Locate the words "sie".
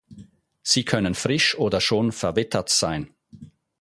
0.63-0.83